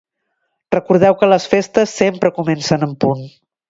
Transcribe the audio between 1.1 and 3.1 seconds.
que les festes sempre comencen en